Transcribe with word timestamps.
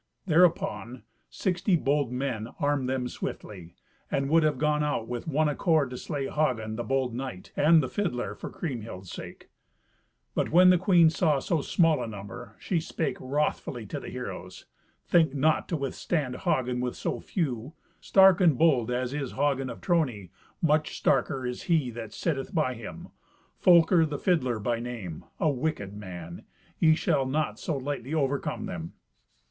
Thereupon 0.25 1.03
sixty 1.29 1.75
bold 1.75 2.11
men 2.11 2.47
armed 2.59 2.89
them 2.89 3.07
swiftly, 3.07 3.75
and 4.09 4.31
would 4.31 4.41
have 4.41 4.57
gone 4.57 4.83
out 4.83 5.07
with 5.07 5.27
one 5.27 5.47
accord 5.47 5.91
to 5.91 5.97
slay 5.99 6.25
Hagen, 6.27 6.75
the 6.75 6.83
bold 6.83 7.13
knight, 7.13 7.51
and 7.55 7.83
the 7.83 7.87
fiddler, 7.87 8.33
for 8.33 8.49
Kriemhild's 8.49 9.11
sake. 9.11 9.51
But 10.33 10.49
when 10.49 10.71
the 10.71 10.79
queen 10.79 11.11
saw 11.11 11.37
so 11.37 11.61
small 11.61 12.01
a 12.01 12.07
number, 12.07 12.55
she 12.57 12.79
spake 12.79 13.17
wrothfully 13.19 13.85
to 13.89 13.99
the 13.99 14.09
heroes, 14.09 14.65
"Think 15.05 15.35
not 15.35 15.67
to 15.69 15.77
withstand 15.77 16.35
Hagen 16.37 16.81
with 16.81 16.95
so 16.95 17.19
few. 17.19 17.73
Stark 17.99 18.41
and 18.41 18.57
bold 18.57 18.89
as 18.89 19.13
is 19.13 19.33
Hagen 19.33 19.69
of 19.69 19.81
Trony, 19.81 20.31
much 20.63 20.99
starker 21.03 21.47
is 21.47 21.65
he 21.69 21.91
that 21.91 22.11
sitteth 22.11 22.55
by 22.55 22.73
him, 22.73 23.09
Folker 23.59 24.03
the 24.07 24.17
fiddler 24.17 24.57
by 24.57 24.79
name, 24.79 25.25
a 25.39 25.51
wicked 25.51 25.95
man. 25.95 26.43
Ye 26.79 26.95
shall 26.95 27.27
not 27.27 27.59
so 27.59 27.77
lightly 27.77 28.15
overcome 28.15 28.65
them." 28.65 28.93